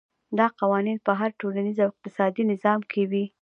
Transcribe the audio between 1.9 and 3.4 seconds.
اقتصادي نظام کې وي.